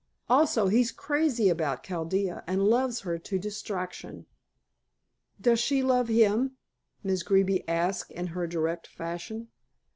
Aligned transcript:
Also, 0.27 0.65
he's 0.67 0.91
crazy 0.91 1.47
about 1.47 1.83
Chaldea, 1.83 2.43
and 2.47 2.63
loves 2.63 3.01
her 3.01 3.19
to 3.19 3.37
distraction." 3.37 4.25
"Does 5.39 5.59
she 5.59 5.83
love 5.83 6.07
him?" 6.07 6.53
Miss 7.03 7.21
Greeby 7.21 7.69
asked 7.69 8.09
in 8.11 8.25
her 8.33 8.47
direct 8.47 8.87
fashion. 8.87 9.49